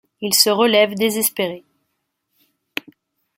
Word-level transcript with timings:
Il 0.19 0.33
se 0.33 0.49
relève 0.49 0.95
désespéré. 0.95 1.63